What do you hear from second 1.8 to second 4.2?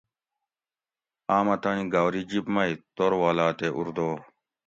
گاؤری جِب مئ توروالاتے اُردو